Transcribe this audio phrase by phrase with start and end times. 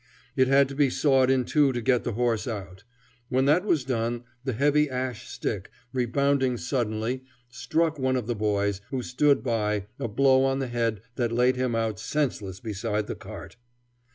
[0.35, 2.83] It had to be sawed in two to get the horse out.
[3.29, 8.81] When that was done, the heavy ash stick, rebounding suddenly, struck one of the boys,
[8.89, 13.13] who stood by, a blow on the head that laid him out senseless beside the
[13.15, 13.57] cart.